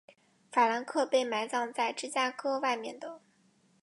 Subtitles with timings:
[0.51, 3.21] 法兰克被埋葬在芝加哥外面的。